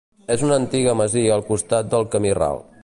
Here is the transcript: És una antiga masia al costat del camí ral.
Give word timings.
És 0.35 0.43
una 0.47 0.55
antiga 0.61 0.95
masia 1.03 1.37
al 1.37 1.47
costat 1.51 1.95
del 1.95 2.09
camí 2.17 2.35
ral. 2.43 2.63